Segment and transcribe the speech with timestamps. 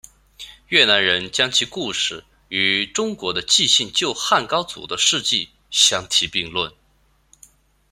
[0.69, 6.73] 越南人将其故事与中国的纪信救汉高祖的事迹相提并论。